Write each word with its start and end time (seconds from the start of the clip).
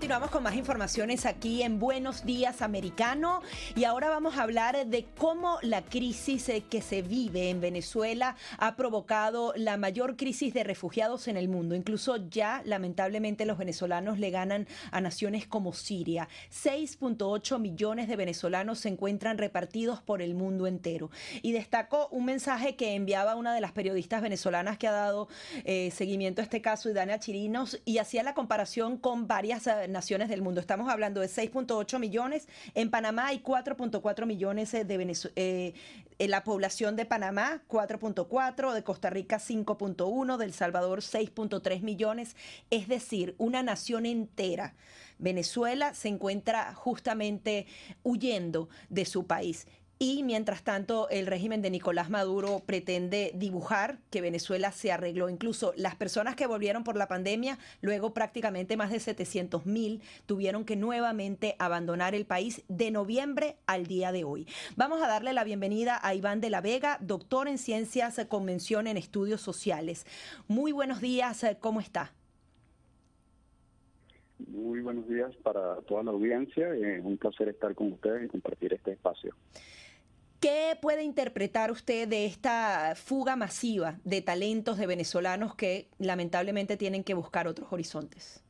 Continuamos 0.00 0.30
con 0.30 0.42
más 0.42 0.56
informaciones 0.56 1.26
aquí 1.26 1.62
en 1.62 1.78
Buenos 1.78 2.24
Días 2.24 2.62
Americano 2.62 3.42
y 3.76 3.84
ahora 3.84 4.08
vamos 4.08 4.38
a 4.38 4.44
hablar 4.44 4.86
de 4.86 5.04
cómo 5.18 5.58
la 5.60 5.82
crisis 5.82 6.48
eh, 6.48 6.64
que 6.70 6.80
se 6.80 7.02
vive 7.02 7.50
en 7.50 7.60
Venezuela 7.60 8.34
ha 8.56 8.76
provocado 8.76 9.52
la 9.56 9.76
mayor 9.76 10.16
crisis 10.16 10.54
de 10.54 10.64
refugiados 10.64 11.28
en 11.28 11.36
el 11.36 11.48
mundo. 11.48 11.74
Incluso 11.74 12.16
ya 12.30 12.62
lamentablemente 12.64 13.44
los 13.44 13.58
venezolanos 13.58 14.18
le 14.18 14.30
ganan 14.30 14.66
a 14.90 15.02
naciones 15.02 15.46
como 15.46 15.74
Siria. 15.74 16.30
6.8 16.50 17.58
millones 17.58 18.08
de 18.08 18.16
venezolanos 18.16 18.78
se 18.78 18.88
encuentran 18.88 19.36
repartidos 19.36 20.00
por 20.00 20.22
el 20.22 20.34
mundo 20.34 20.66
entero. 20.66 21.10
Y 21.42 21.52
destaco 21.52 22.08
un 22.10 22.24
mensaje 22.24 22.74
que 22.74 22.94
enviaba 22.94 23.36
una 23.36 23.54
de 23.54 23.60
las 23.60 23.72
periodistas 23.72 24.22
venezolanas 24.22 24.78
que 24.78 24.88
ha 24.88 24.92
dado 24.92 25.28
eh, 25.64 25.90
seguimiento 25.90 26.40
a 26.40 26.44
este 26.44 26.62
caso, 26.62 26.88
Idania 26.88 27.20
Chirinos, 27.20 27.82
y 27.84 27.98
hacía 27.98 28.22
la 28.22 28.32
comparación 28.32 28.96
con 28.96 29.26
varias 29.26 29.66
eh, 29.66 29.88
naciones 29.90 30.28
del 30.28 30.42
mundo. 30.42 30.60
Estamos 30.60 30.88
hablando 30.90 31.20
de 31.20 31.28
6.8 31.28 31.98
millones. 31.98 32.48
En 32.74 32.90
Panamá 32.90 33.28
hay 33.28 33.40
4.4 33.40 34.26
millones 34.26 34.72
de 34.72 34.96
Venezuela. 34.96 35.32
Eh, 35.36 35.74
en 36.18 36.30
la 36.30 36.44
población 36.44 36.96
de 36.96 37.06
Panamá, 37.06 37.62
4.4, 37.66 38.74
de 38.74 38.84
Costa 38.84 39.08
Rica, 39.08 39.38
5.1, 39.38 40.36
del 40.36 40.52
Salvador, 40.52 41.00
6.3 41.00 41.80
millones. 41.80 42.36
Es 42.68 42.88
decir, 42.88 43.34
una 43.38 43.62
nación 43.62 44.04
entera. 44.04 44.74
Venezuela 45.18 45.94
se 45.94 46.08
encuentra 46.08 46.74
justamente 46.74 47.66
huyendo 48.02 48.68
de 48.90 49.06
su 49.06 49.26
país. 49.26 49.66
Y 50.02 50.22
mientras 50.22 50.62
tanto, 50.62 51.10
el 51.10 51.26
régimen 51.26 51.60
de 51.60 51.68
Nicolás 51.68 52.08
Maduro 52.08 52.62
pretende 52.64 53.32
dibujar 53.34 53.98
que 54.08 54.22
Venezuela 54.22 54.72
se 54.72 54.90
arregló. 54.90 55.28
Incluso 55.28 55.74
las 55.76 55.94
personas 55.94 56.36
que 56.36 56.46
volvieron 56.46 56.84
por 56.84 56.96
la 56.96 57.06
pandemia, 57.06 57.58
luego 57.82 58.14
prácticamente 58.14 58.78
más 58.78 58.90
de 58.90 58.98
700 58.98 59.66
mil 59.66 60.00
tuvieron 60.24 60.64
que 60.64 60.74
nuevamente 60.74 61.54
abandonar 61.58 62.14
el 62.14 62.24
país 62.24 62.64
de 62.68 62.90
noviembre 62.90 63.56
al 63.66 63.86
día 63.86 64.10
de 64.10 64.24
hoy. 64.24 64.46
Vamos 64.74 65.02
a 65.02 65.06
darle 65.06 65.34
la 65.34 65.44
bienvenida 65.44 66.00
a 66.02 66.14
Iván 66.14 66.40
de 66.40 66.48
la 66.48 66.62
Vega, 66.62 66.96
doctor 67.02 67.46
en 67.46 67.58
ciencias 67.58 68.24
con 68.26 68.46
mención 68.46 68.86
en 68.86 68.96
estudios 68.96 69.42
sociales. 69.42 70.06
Muy 70.48 70.72
buenos 70.72 71.02
días, 71.02 71.44
¿cómo 71.60 71.78
está? 71.78 72.14
Muy 74.48 74.80
buenos 74.80 75.06
días 75.06 75.36
para 75.42 75.76
toda 75.82 76.04
la 76.04 76.12
audiencia. 76.12 76.74
Es 76.74 77.04
un 77.04 77.18
placer 77.18 77.50
estar 77.50 77.74
con 77.74 77.92
ustedes 77.92 78.24
y 78.24 78.28
compartir 78.28 78.72
este 78.72 78.92
espacio. 78.92 79.34
¿Qué 80.40 80.74
puede 80.80 81.02
interpretar 81.02 81.70
usted 81.70 82.08
de 82.08 82.24
esta 82.24 82.94
fuga 82.96 83.36
masiva 83.36 83.98
de 84.04 84.22
talentos 84.22 84.78
de 84.78 84.86
venezolanos 84.86 85.54
que 85.54 85.88
lamentablemente 85.98 86.78
tienen 86.78 87.04
que 87.04 87.12
buscar 87.12 87.46
otros 87.46 87.70
horizontes? 87.70 88.42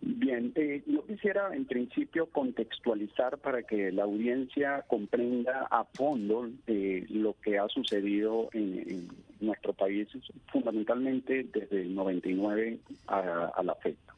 Bien, 0.00 0.52
eh, 0.54 0.84
yo 0.86 1.04
quisiera 1.04 1.52
en 1.56 1.64
principio 1.64 2.26
contextualizar 2.26 3.38
para 3.38 3.64
que 3.64 3.90
la 3.90 4.04
audiencia 4.04 4.84
comprenda 4.86 5.66
a 5.68 5.84
fondo 5.84 6.48
eh, 6.68 7.04
lo 7.08 7.34
que 7.42 7.58
ha 7.58 7.66
sucedido 7.68 8.50
en, 8.52 9.08
nuestro 9.40 9.72
país, 9.72 10.08
fundamentalmente 10.52 11.44
desde 11.44 11.82
el 11.82 11.94
99 11.94 12.78
a, 13.06 13.62
la 13.62 13.74
fecha. 13.76 14.14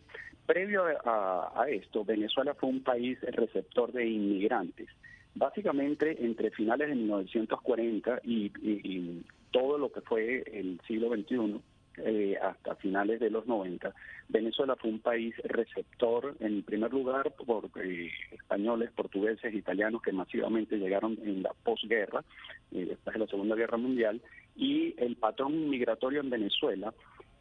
Previo 0.46 0.84
a, 1.04 1.66
esto, 1.68 2.06
Venezuela 2.06 2.54
fue 2.54 2.70
un 2.70 2.82
país 2.82 3.20
receptor 3.20 3.92
de 3.92 4.06
inmigrantes 4.06 4.88
básicamente 5.34 6.24
entre 6.24 6.50
finales 6.50 6.88
de 6.88 6.94
1940 6.94 8.20
y, 8.24 9.22
todo 9.50 9.78
lo 9.78 9.90
que 9.90 10.00
fue 10.00 10.44
el 10.52 10.80
siglo 10.86 11.08
XXI, 11.08 11.60
eh, 11.96 12.38
hasta 12.40 12.76
finales 12.76 13.18
de 13.18 13.30
los 13.30 13.48
90, 13.48 13.92
Venezuela 14.28 14.76
fue 14.76 14.90
un 14.90 15.00
país 15.00 15.34
receptor, 15.42 16.36
en 16.38 16.62
primer 16.62 16.92
lugar, 16.92 17.32
por 17.32 17.68
eh, 17.82 18.10
españoles, 18.30 18.92
portugueses, 18.94 19.52
italianos 19.52 20.02
que 20.02 20.12
masivamente 20.12 20.78
llegaron 20.78 21.18
en 21.24 21.42
la 21.42 21.52
posguerra, 21.64 22.22
eh, 22.70 22.86
después 22.88 23.14
de 23.14 23.18
la 23.18 23.26
Segunda 23.26 23.56
Guerra 23.56 23.76
Mundial, 23.76 24.22
y 24.54 24.94
el 24.98 25.16
patrón 25.16 25.68
migratorio 25.68 26.20
en 26.20 26.30
Venezuela 26.30 26.94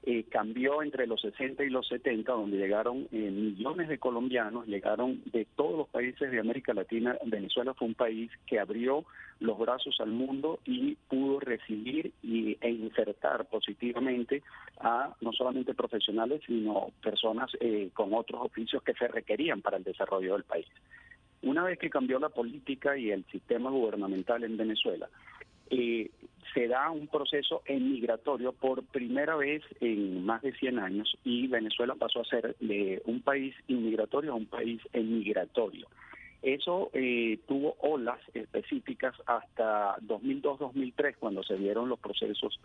eh, 0.04 0.24
cambió 0.30 0.82
entre 0.82 1.08
los 1.08 1.22
60 1.22 1.64
y 1.64 1.70
los 1.70 1.88
70, 1.88 2.32
donde 2.32 2.58
llegaron 2.58 3.08
eh, 3.12 3.30
millones 3.32 3.90
de 3.90 3.98
colombianos, 3.98 4.66
llegaron 4.66 5.22
de 5.26 5.46
todos 5.56 5.78
los 5.78 5.90
países 5.90 6.32
de 6.32 6.40
América 6.40 6.74
Latina. 6.74 7.18
Venezuela 7.26 7.74
fue 7.74 7.90
un 7.90 7.96
país 7.96 8.32
que 8.46 8.60
abrió 8.60 9.04
los 9.40 9.58
brazos 9.58 9.98
al 10.00 10.12
mundo 10.12 10.60
y 10.66 10.96
pudo 11.08 11.40
recibir 11.40 12.14
y, 12.24 12.58
e 12.62 12.70
insertar 12.70 13.46
positivamente 13.48 14.42
a 14.80 15.14
no 15.22 15.34
solamente 15.34 15.74
profesionales, 15.74 16.42
sino 16.46 16.92
personas 17.04 17.52
eh, 17.60 17.90
con 17.94 18.14
otros 18.14 18.42
oficios 18.42 18.82
que 18.84 18.94
se 18.94 19.08
requerían 19.08 19.62
para 19.62 19.78
el 19.78 19.84
desarrollo 19.84 20.34
del 20.34 20.44
país. 20.44 20.68
Una 21.42 21.64
vez 21.64 21.78
que 21.78 21.90
cambió 21.90 22.20
la 22.20 22.30
política 22.30 22.98
y 22.98 23.12
el 23.12 23.26
sistema 23.26 23.70
gubernamental 23.70 24.44
en 24.44 24.58
Venezuela, 24.58 25.10
eh, 25.70 26.10
se 26.54 26.68
da 26.68 26.90
un 26.90 27.08
proceso 27.08 27.62
emigratorio 27.66 28.54
por 28.54 28.84
primera 28.84 29.36
vez 29.36 29.64
en 29.82 30.26
más 30.26 30.42
de 30.42 30.54
100 30.54 30.80
años 30.80 31.18
y 31.24 31.48
Venezuela 31.48 31.96
pasó 31.96 32.22
a 32.22 32.26
ser 32.26 32.56
de 32.60 33.02
un 33.06 33.22
país 33.22 33.56
inmigratorio 33.68 34.32
a 34.32 34.36
un 34.36 34.46
país 34.46 34.82
emigratorio. 34.94 35.88
Eso 36.42 36.90
eh, 36.94 37.38
tuvo 37.48 37.76
olas 37.80 38.20
específicas 38.34 39.14
hasta 39.26 39.98
2002-2003, 39.98 41.16
cuando 41.20 41.44
se 41.44 41.58
dieron 41.58 41.90
los 41.90 42.00
procesos 42.00 42.60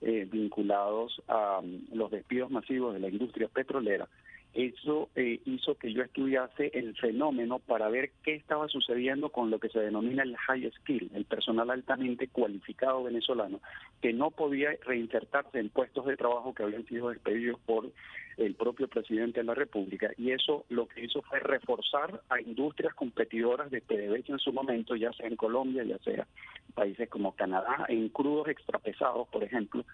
eh, 0.00 0.26
vinculados 0.30 1.22
a 1.28 1.58
um, 1.58 1.84
los 1.92 2.10
despidos 2.10 2.50
masivos 2.50 2.94
de 2.94 3.00
la 3.00 3.08
industria 3.08 3.48
petrolera 3.48 4.08
eso 4.54 5.10
eh, 5.14 5.40
hizo 5.44 5.76
que 5.76 5.92
yo 5.92 6.02
estudiase 6.02 6.70
el 6.74 6.96
fenómeno 6.96 7.58
para 7.58 7.88
ver 7.88 8.10
qué 8.24 8.34
estaba 8.34 8.66
sucediendo 8.68 9.28
con 9.28 9.50
lo 9.50 9.58
que 9.58 9.68
se 9.68 9.78
denomina 9.78 10.22
el 10.22 10.36
high 10.36 10.70
skill, 10.80 11.10
el 11.14 11.24
personal 11.26 11.70
altamente 11.70 12.28
cualificado 12.28 13.04
venezolano, 13.04 13.60
que 14.00 14.12
no 14.12 14.30
podía 14.30 14.70
reinsertarse 14.84 15.58
en 15.58 15.68
puestos 15.68 16.06
de 16.06 16.16
trabajo 16.16 16.54
que 16.54 16.62
habían 16.62 16.86
sido 16.86 17.10
despedidos 17.10 17.60
por 17.66 17.90
el 18.38 18.54
propio 18.54 18.88
presidente 18.88 19.40
de 19.40 19.46
la 19.46 19.54
República. 19.54 20.10
Y 20.16 20.30
eso 20.30 20.64
lo 20.68 20.86
que 20.86 21.04
hizo 21.04 21.22
fue 21.22 21.40
reforzar 21.40 22.22
a 22.28 22.40
industrias 22.40 22.94
competidoras 22.94 23.70
de 23.70 23.80
PDVSA 23.80 24.32
en 24.32 24.38
su 24.38 24.52
momento, 24.52 24.96
ya 24.96 25.12
sea 25.12 25.26
en 25.26 25.36
Colombia, 25.36 25.84
ya 25.84 25.98
sea 25.98 26.26
países 26.74 27.08
como 27.08 27.34
Canadá, 27.34 27.84
en 27.88 28.08
crudos 28.08 28.48
extrapesados, 28.48 29.28
por 29.28 29.42
ejemplo, 29.42 29.84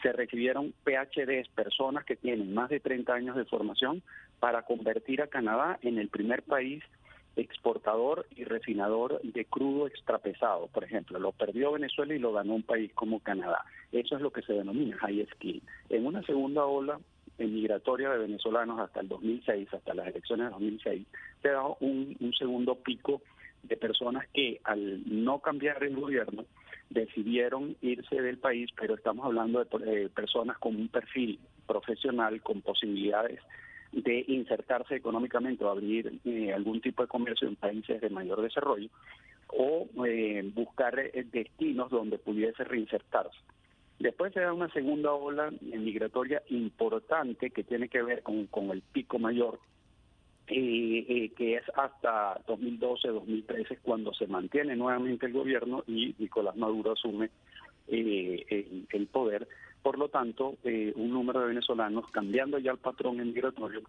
se 0.00 0.12
recibieron 0.12 0.72
PhDs, 0.84 1.48
personas 1.48 2.04
que 2.04 2.16
tienen 2.16 2.54
más 2.54 2.70
de 2.70 2.80
30 2.80 3.12
años 3.12 3.36
de 3.36 3.44
formación, 3.44 4.02
para 4.40 4.62
convertir 4.62 5.22
a 5.22 5.28
Canadá 5.28 5.78
en 5.82 5.98
el 5.98 6.08
primer 6.08 6.42
país 6.42 6.82
exportador 7.36 8.26
y 8.36 8.44
refinador 8.44 9.20
de 9.22 9.44
crudo 9.44 9.86
extrapesado, 9.86 10.68
por 10.68 10.84
ejemplo. 10.84 11.18
Lo 11.18 11.32
perdió 11.32 11.72
Venezuela 11.72 12.14
y 12.14 12.18
lo 12.18 12.32
ganó 12.32 12.54
un 12.54 12.62
país 12.62 12.92
como 12.94 13.20
Canadá. 13.20 13.64
Eso 13.90 14.16
es 14.16 14.22
lo 14.22 14.30
que 14.30 14.42
se 14.42 14.52
denomina 14.52 14.98
high 14.98 15.26
skill. 15.34 15.62
En 15.88 16.06
una 16.06 16.22
segunda 16.22 16.64
ola 16.64 16.98
migratoria 17.38 18.10
de 18.10 18.18
venezolanos 18.18 18.78
hasta 18.80 19.00
el 19.00 19.08
2006, 19.08 19.72
hasta 19.72 19.94
las 19.94 20.08
elecciones 20.08 20.46
de 20.46 20.52
2006, 20.52 21.06
se 21.40 21.48
da 21.48 21.64
un, 21.80 22.16
un 22.20 22.32
segundo 22.34 22.74
pico 22.76 23.22
de 23.62 23.76
personas 23.76 24.26
que 24.32 24.60
al 24.64 25.02
no 25.24 25.38
cambiar 25.40 25.82
el 25.84 25.96
gobierno 25.96 26.44
decidieron 26.92 27.76
irse 27.80 28.20
del 28.20 28.38
país, 28.38 28.70
pero 28.78 28.94
estamos 28.94 29.24
hablando 29.24 29.64
de 29.64 30.08
personas 30.10 30.58
con 30.58 30.76
un 30.76 30.88
perfil 30.88 31.38
profesional, 31.66 32.40
con 32.42 32.60
posibilidades 32.60 33.40
de 33.92 34.24
insertarse 34.28 34.96
económicamente 34.96 35.64
o 35.64 35.70
abrir 35.70 36.20
eh, 36.24 36.52
algún 36.52 36.80
tipo 36.80 37.02
de 37.02 37.08
comercio 37.08 37.46
en 37.46 37.56
países 37.56 38.00
de 38.00 38.08
mayor 38.08 38.40
desarrollo 38.40 38.88
o 39.48 39.86
eh, 40.06 40.50
buscar 40.54 40.98
eh, 40.98 41.26
destinos 41.30 41.90
donde 41.90 42.18
pudiese 42.18 42.64
reinsertarse. 42.64 43.36
Después 43.98 44.32
se 44.32 44.40
da 44.40 44.52
una 44.52 44.72
segunda 44.72 45.12
ola 45.12 45.52
migratoria 45.60 46.42
importante 46.48 47.50
que 47.50 47.62
tiene 47.62 47.88
que 47.88 48.02
ver 48.02 48.22
con 48.22 48.70
el 48.70 48.80
pico 48.80 49.18
mayor, 49.18 49.60
eh, 50.54 51.06
eh, 51.08 51.30
que 51.34 51.54
es 51.54 51.62
hasta 51.74 52.38
2012-2013 52.44 53.78
cuando 53.80 54.12
se 54.12 54.26
mantiene 54.26 54.76
nuevamente 54.76 55.24
el 55.24 55.32
gobierno 55.32 55.82
y 55.86 56.14
Nicolás 56.18 56.56
Maduro 56.56 56.92
asume 56.92 57.30
eh, 57.88 58.84
el, 58.90 59.06
poder. 59.06 59.48
Por 59.82 59.98
lo 59.98 60.10
tanto, 60.10 60.58
un 60.62 61.10
número 61.10 61.40
de 61.40 61.46
venezolanos, 61.46 62.10
cambiando 62.10 62.58
ya 62.58 62.72
el 62.72 62.76
patrón 62.76 63.16
migratorio, 63.16 63.80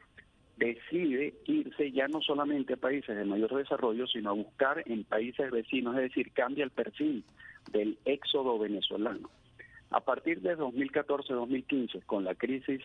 decide 0.56 1.34
irse 1.48 1.92
ya 1.92 2.08
no 2.08 2.22
solamente 2.22 2.76
a 2.76 2.78
países 2.78 3.18
de 3.18 3.26
mayor 3.26 3.54
desarrollo, 3.56 4.08
sino 4.08 4.30
a 4.30 4.34
buscar 4.34 4.84
en 4.86 5.04
países 5.04 5.52
vecinos, 5.52 5.98
es 5.98 6.04
decir, 6.04 6.32
cambia 6.32 6.64
el 6.64 6.72
perfil 6.72 7.26
del 7.74 7.98
éxodo 8.06 8.58
venezolano. 8.58 9.30
A 9.94 10.00
partir 10.00 10.42
de 10.42 10.58
2014-2015, 10.58 12.04
con 12.08 12.24
la 12.24 12.34
crisis 12.34 12.82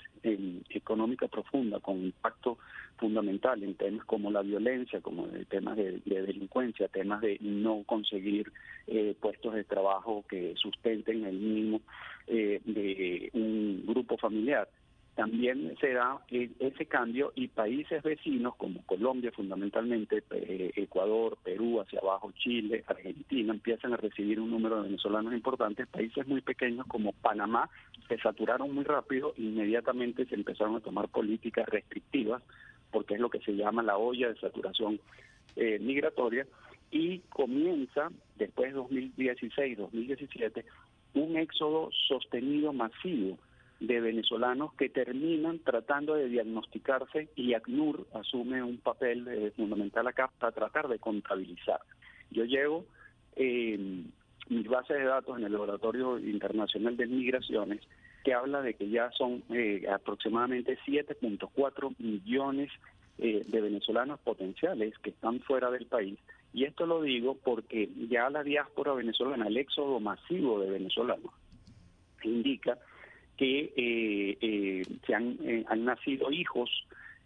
económica 0.69 1.27
profunda, 1.27 1.81
con 1.81 2.05
impacto 2.05 2.59
fundamental 2.99 3.63
en 3.63 3.77
temas 3.77 4.05
como 4.05 4.31
la 4.31 4.43
violencia, 4.43 5.01
como 5.01 5.27
temas 5.49 5.79
de, 5.79 6.03
delincuencia, 6.05 6.87
temas 6.89 7.23
de 7.23 7.39
no 7.41 7.83
conseguir 7.87 8.53
eh, 8.87 9.17
puestos 9.19 9.55
de 9.55 9.65
trabajo 9.65 10.23
que 10.29 10.55
sustenten 10.57 11.25
el 11.25 11.39
mínimo 11.39 11.81
eh, 12.27 12.61
de 12.67 13.31
un 13.33 13.85
grupo 13.87 14.19
familiar, 14.19 14.69
también 15.19 15.75
se 15.81 15.95
da 15.95 16.21
ese 16.31 16.87
cambio 16.87 17.33
y 17.35 17.49
países 17.49 18.05
vecinos 18.05 18.55
como 18.55 18.87
Colombia 18.87 19.33
fundamentalmente, 19.33 20.23
Ecuador, 20.77 21.37
Perú, 21.43 21.81
hacia 21.81 21.99
abajo 21.99 22.31
Chile, 22.39 22.85
Argentina, 22.87 23.53
empiezan 23.53 23.95
a 23.95 23.97
recibir 23.97 24.39
un 24.39 24.53
número 24.53 24.77
de 24.77 24.83
venezolanos 24.83 25.35
importantes, 25.35 25.89
países 25.89 26.25
muy 26.29 26.41
pequeños 26.41 26.87
como 26.87 27.13
Panamá 27.15 27.69
se 28.07 28.17
saturaron 28.19 28.73
muy 28.73 28.85
rápido, 28.85 29.35
inmediatamente 29.39 30.25
se 30.25 30.37
empezaron 30.37 30.77
a 30.77 30.81
tomar 30.81 31.09
políticas 31.09 31.69
restrictivas, 31.69 32.41
porque 32.93 33.15
es 33.15 33.21
lo 33.21 33.29
que 33.29 33.41
se 33.41 33.57
llama 33.57 33.83
la 33.83 33.97
olla 33.97 34.29
de 34.29 34.39
saturación 34.39 35.01
eh, 35.57 35.81
migratoria, 35.81 36.47
y 36.93 37.19
comienza 37.29 38.13
después 38.37 38.73
de 38.73 38.79
2016-2017 38.79 40.65
un 41.15 41.37
éxodo 41.37 41.91
sostenido 42.07 42.73
masivo 42.73 43.37
de 43.81 44.01
venezolanos 44.01 44.75
que 44.75 44.89
terminan 44.89 45.61
tratando 45.61 46.15
de 46.15 46.29
diagnosticarse 46.29 47.29
y 47.37 47.55
ACNUR 47.55 48.07
asume 48.15 48.63
un 48.63 48.79
papel 48.79 49.27
eh, 49.29 49.53
fundamental 49.57 50.07
acá 50.09 50.31
para 50.39 50.53
tratar 50.53 50.89
de 50.89 50.99
contabilizar. 50.99 51.81
Yo 52.31 52.45
llevo 52.45 52.85
eh, 53.37 54.05
mis 54.49 54.69
bases 54.69 54.99
de 54.99 55.05
datos 55.05 55.39
en 55.39 55.45
el 55.45 55.53
Laboratorio 55.53 56.19
Internacional 56.19 56.97
de 56.97 57.07
Migraciones 57.07 57.81
que 58.25 58.35
habla 58.35 58.61
de 58.63 58.75
que 58.75 58.89
ya 58.89 59.11
son 59.13 59.43
eh, 59.51 59.87
aproximadamente 59.91 60.79
7.4 60.87 61.95
millones 61.99 62.71
eh, 63.19 63.43
de 63.47 63.61
venezolanos 63.61 64.21
potenciales 64.21 64.97
que 64.99 65.11
están 65.11 65.41
fuera 65.41 65.71
del 65.71 65.87
país. 65.87 66.19
Y 66.53 66.65
esto 66.65 66.87
lo 66.87 67.03
digo 67.03 67.37
porque 67.43 67.89
ya 68.09 68.29
la 68.31 68.43
diáspora 68.43 68.93
venezolana, 68.93 69.47
el 69.47 69.57
éxodo 69.57 70.01
masivo 70.01 70.61
de 70.61 70.71
venezolanos, 70.71 71.33
indica 72.23 72.79
que 73.39 73.73
eh, 73.77 74.39
eh, 74.41 74.87
se 75.07 75.15
han, 75.15 75.39
eh, 75.43 75.65
han 75.69 75.85
nacido 75.85 76.31
hijos, 76.31 76.71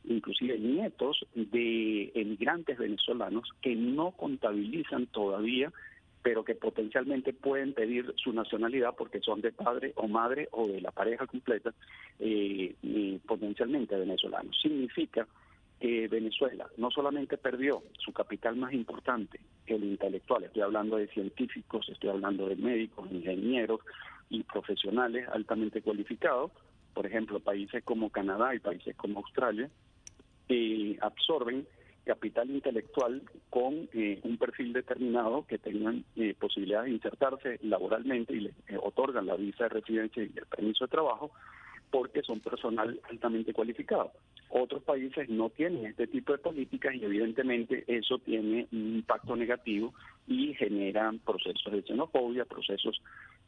inclusive 0.05 0.59
nietos 0.59 1.27
de 1.35 2.13
emigrantes 2.15 2.79
venezolanos 2.79 3.49
que 3.61 3.75
no 3.75 4.13
contabilizan 4.13 5.07
todavía 5.07 5.73
pero 6.23 6.45
que 6.45 6.55
potencialmente 6.55 7.33
pueden 7.33 7.73
pedir 7.75 8.15
su 8.17 8.33
nacionalidad 8.33 8.95
porque 8.97 9.21
son 9.21 9.41
de 9.41 9.53
padre 9.53 9.93
o 9.97 10.07
madre 10.07 10.49
o 10.53 10.69
de 10.69 10.81
la 10.81 10.93
pareja 10.93 11.27
completa, 11.27 11.75
eh, 12.21 12.75
potencialmente 13.27 13.97
venezolanos. 13.97 14.57
Significa 14.61 15.27
que 15.81 16.07
Venezuela 16.07 16.69
no 16.77 16.93
solamente 16.93 17.37
perdió 17.39 17.83
su 17.99 18.13
capital 18.13 18.55
más 18.55 18.73
importante, 18.73 19.41
el 19.67 19.83
intelectual, 19.83 20.45
estoy 20.45 20.63
hablando 20.63 20.97
de 20.97 21.09
científicos, 21.09 21.89
estoy 21.89 22.11
hablando 22.11 22.47
de 22.47 22.55
médicos, 22.55 23.11
ingenieros, 23.11 23.81
y 24.33 24.43
profesionales 24.43 25.29
altamente 25.33 25.83
cualificados, 25.83 26.51
por 26.95 27.07
ejemplo, 27.07 27.41
países 27.41 27.85
como 27.85 28.11
Canadá 28.11 28.55
y 28.55 28.59
países 28.59 28.97
como 28.97 29.21
Australia, 29.21 29.71
eh, 30.49 30.97
absorben 31.01 31.67
capital 32.05 32.51
intelectual 32.51 33.23
con 33.49 33.89
eh, 33.93 34.21
un 34.25 34.37
perfil 34.37 34.73
determinado 34.73 35.47
que 35.47 35.59
tengan 35.59 36.05
eh, 36.17 36.35
posibilidad 36.39 36.85
de 36.85 36.91
insertarse 36.91 37.59
laboralmente 37.63 38.35
y 38.35 38.41
le 38.41 38.51
eh, 38.69 38.77
otorgan 38.81 39.27
la 39.27 39.37
visa 39.37 39.65
de 39.65 39.71
residencia 39.71 40.23
y 40.23 40.33
el 40.37 40.47
permiso 40.47 40.85
de 40.85 40.91
trabajo 40.91 41.31
porque 41.91 42.23
son 42.23 42.41
personal 42.41 42.99
altamente 43.11 43.53
cualificado. 43.53 44.13
Otros 44.49 44.83
países 44.83 45.29
no 45.29 45.51
tienen 45.51 45.87
este 45.87 46.07
tipo 46.07 46.33
de 46.33 46.39
políticas 46.39 46.95
y 46.95 47.05
evidentemente 47.05 47.85
eso 47.87 48.19
tiene 48.19 48.67
un 48.73 48.97
impacto 48.97 49.37
negativo 49.37 49.93
y 50.27 50.55
generan 50.55 51.19
procesos 51.19 51.71
de 51.71 51.83
xenofobia, 51.83 52.47
procesos 52.47 53.01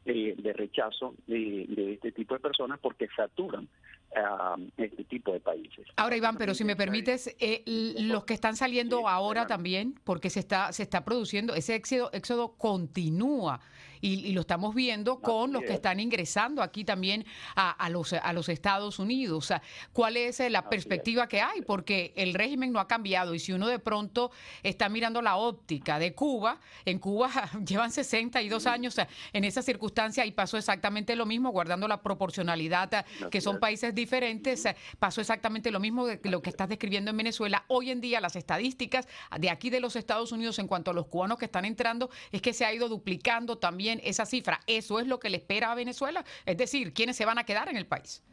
eh, 0.05 0.35
de 0.37 0.53
rechazo 0.53 1.15
de, 1.27 1.93
este 1.93 2.11
tipo 2.11 2.35
de 2.35 2.39
personas 2.39 2.79
porque 2.79 3.07
saturan 3.15 3.67
a 4.15 4.55
este 4.77 5.03
tipo 5.03 5.33
de 5.33 5.41
países. 5.41 5.85
Ahora 5.97 6.15
Iván, 6.15 6.37
pero 6.37 6.53
si 6.53 6.63
me 6.63 6.75
permites, 6.75 7.35
eh, 7.39 7.63
los 7.65 8.23
que 8.23 8.33
están 8.33 8.55
saliendo 8.55 9.09
ahora 9.09 9.45
también, 9.45 9.99
porque 10.03 10.29
se 10.29 10.39
está 10.39 10.71
se 10.71 10.83
está 10.83 11.03
produciendo 11.03 11.53
ese 11.53 11.75
éxodo, 11.75 12.11
éxodo 12.13 12.53
continúa 12.57 13.59
y, 14.05 14.33
lo 14.33 14.41
estamos 14.41 14.75
viendo 14.75 15.19
con 15.19 15.51
los 15.51 15.63
que 15.63 15.73
están 15.73 15.99
ingresando 15.99 16.61
aquí 16.61 16.85
también 16.85 17.25
a, 17.55 17.89
los 17.89 18.13
a 18.13 18.33
los 18.33 18.49
Estados 18.49 18.99
Unidos. 18.99 19.51
¿Cuál 19.93 20.17
es 20.17 20.39
eh, 20.39 20.49
la 20.49 20.69
perspectiva 20.69 21.27
que 21.27 21.41
hay? 21.41 21.61
Porque 21.61 22.13
el 22.15 22.33
régimen 22.33 22.71
no 22.71 22.79
ha 22.79 22.87
cambiado 22.87 23.33
y 23.33 23.39
si 23.39 23.51
uno 23.51 23.67
de 23.67 23.79
pronto 23.79 24.31
está 24.61 24.89
mirando 24.89 25.21
la 25.21 25.37
óptica 25.37 25.97
de 25.97 26.13
Cuba, 26.13 26.59
en 26.85 26.99
Cuba 26.99 27.31
llevan 27.65 27.91
62 27.91 28.67
años 28.67 28.97
en 29.33 29.43
esa 29.43 29.61
circunstancia 29.61 30.25
y 30.25 30.31
pasó 30.31 30.57
exactamente 30.57 31.15
lo 31.15 31.25
mismo, 31.25 31.49
guardando 31.49 31.87
la 31.87 32.01
proporcionalidad, 32.01 32.93
eh, 32.93 33.05
que 33.31 33.41
son 33.41 33.59
países 33.59 33.95
diferentes, 33.95 34.65
eh, 34.65 34.75
pasó 34.99 35.21
exactamente 35.21 35.71
lo 35.71 35.79
mismo 35.79 36.05
de 36.05 36.19
lo 36.23 36.41
que 36.41 36.51
estás 36.51 36.69
describiendo 36.69 37.11
en 37.11 37.17
Venezuela. 37.17 37.65
Hoy 37.67 37.89
en 37.89 38.01
día 38.01 38.21
las 38.21 38.35
estadísticas 38.35 39.07
de 39.39 39.49
aquí 39.49 39.69
de 39.69 39.79
los 39.79 39.95
Estados 39.95 40.31
Unidos 40.31 40.59
en 40.59 40.67
cuanto 40.67 40.91
a 40.91 40.93
los 40.93 41.07
cubanos 41.07 41.39
que 41.39 41.45
están 41.45 41.65
entrando 41.65 42.09
es 42.31 42.41
que 42.41 42.53
se 42.53 42.65
ha 42.65 42.73
ido 42.73 42.87
duplicando 42.87 43.57
también 43.57 43.94
esa 44.03 44.25
cifra. 44.25 44.59
¿Eso 44.67 44.99
es 44.99 45.07
lo 45.07 45.19
que 45.19 45.29
le 45.29 45.37
espera 45.37 45.71
a 45.71 45.75
Venezuela? 45.75 46.23
Es 46.45 46.57
decir, 46.57 46.93
¿quiénes 46.93 47.15
se 47.15 47.25
van 47.25 47.37
a 47.37 47.43
quedar 47.43 47.69
en 47.69 47.77
el 47.77 47.85
país? 47.85 48.23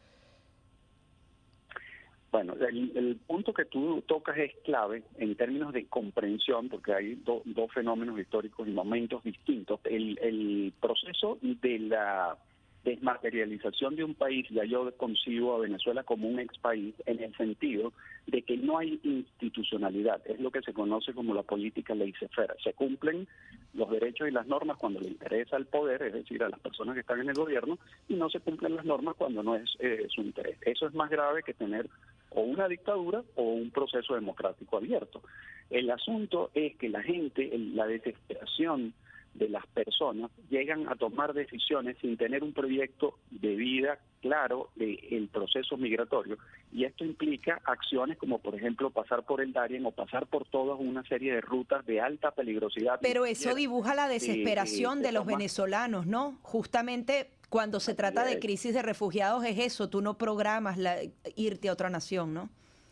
Bueno, 2.33 2.55
el, 2.55 3.21
punto 3.27 3.53
que 3.53 3.67
tú 3.67 4.03
tocas 4.07 4.39
es 4.39 4.53
clave 4.65 5.03
en 5.19 5.37
términos 5.37 5.75
de 5.75 5.87
comprensión, 5.87 6.71
porque 6.71 6.95
hay 6.95 7.23
dos 7.25 7.73
fenómenos 7.75 8.19
históricos 8.19 8.67
y 8.67 8.71
momentos 8.71 9.23
distintos. 9.23 9.81
El, 9.85 10.19
el 10.23 10.73
proceso 10.81 11.39
de 11.43 11.79
la 11.79 12.39
desmaterialización 12.85 13.97
de 13.97 14.05
un 14.05 14.15
país, 14.15 14.47
ya 14.51 14.65
yo 14.65 14.91
concibo 14.97 15.55
a 15.55 15.61
Venezuela 15.61 16.03
como 16.03 16.29
un 16.29 16.41
ex 16.41 16.59
país 16.59 16.95
en 17.07 17.23
el 17.23 17.37
sentido 17.37 17.93
de 18.27 18.43
que 18.43 18.57
no 18.57 18.79
hay 18.79 18.99
institucionalidad, 19.03 20.21
es 20.27 20.41
lo 20.41 20.51
que 20.51 20.63
se 20.63 20.73
conoce 20.73 21.13
como 21.13 21.35
la 21.35 21.43
política 21.43 21.95
cefera. 22.19 22.55
Se 22.63 22.73
cumplen 22.73 23.29
los 23.75 23.91
derechos 23.91 24.29
y 24.29 24.33
las 24.33 24.47
normas 24.47 24.79
cuando 24.79 25.01
le 25.01 25.09
interesa 25.09 25.57
al 25.57 25.67
poder, 25.67 26.03
es 26.03 26.13
decir, 26.13 26.43
a 26.43 26.49
las 26.49 26.61
personas 26.61 26.95
que 26.95 27.01
están 27.01 27.21
en 27.21 27.29
el 27.29 27.35
gobierno, 27.35 27.79
y 28.09 28.15
no 28.15 28.29
se 28.29 28.41
cumplen 28.41 28.77
las 28.77 28.85
normas 28.85 29.15
cuando 29.17 29.43
no 29.43 29.55
es 29.55 29.71
eh, 29.79 30.07
su 30.09 30.23
interés. 30.23 30.59
Eso 30.63 30.87
es 30.87 30.95
más 30.95 31.11
grave 31.11 31.43
que 31.43 31.55
tener 31.55 31.89
o 32.31 32.41
una 32.41 32.67
dictadura 32.69 33.23
o 33.37 33.43
un 33.43 33.71
proceso 33.71 34.15
democrático 34.15 34.77
abierto. 34.77 35.23
El 35.71 35.91
asunto 35.91 36.51
es 36.55 36.77
que 36.77 36.89
la 36.89 37.03
gente, 37.03 37.51
la 37.57 37.87
desesperación, 37.87 38.93
de 39.35 39.49
las 39.49 39.67
personas 39.69 40.31
llegan 40.51 40.89
a 40.89 40.97
tomar 40.97 41.33
decisiones 41.33 41.97
sin 42.01 42.17
tener 42.17 42.43
un 42.43 42.53
proyecto 42.53 43.19
de 43.31 43.55
vida 43.57 43.99
claro 44.21 44.69
del 44.77 45.29
proceso 45.33 45.77
migratorio 45.77 46.37
y 46.71 46.85
esto 46.85 47.05
implica 47.05 47.61
acciones 47.65 48.19
como 48.19 48.39
por 48.39 48.55
ejemplo 48.55 48.91
pasar 48.91 49.25
por 49.25 49.41
el 49.41 49.53
Darien 49.53 49.87
o 49.87 49.91
pasar 49.91 50.27
por 50.27 50.45
toda 50.45 50.75
una 50.75 51.03
serie 51.05 51.35
de 51.35 51.41
rutas 51.41 51.85
de 51.87 52.01
alta 52.01 52.31
peligrosidad. 52.33 52.99
Pero 53.01 53.25
eso 53.25 53.55
dibuja 53.55 53.95
la 53.95 54.09
desesperación 54.09 55.03
de 55.03 55.13
los 55.13 55.27
venezolanos, 55.27 56.07
¿no? 56.07 56.39
Justamente 56.43 57.31
cuando 57.49 57.81
se 57.81 57.95
trata 57.95 58.25
de 58.25 58.39
crisis 58.39 58.75
de 58.75 58.83
refugiados 58.83 59.45
es 59.45 59.59
eso, 59.59 59.89
tú 59.89 60.01
no 60.01 60.17
programas 60.17 60.79
la, 60.79 60.97
irte 61.37 61.69
a 61.69 61.73
otra 61.73 61.91
nación, 61.91 62.33
¿no? 62.33 62.49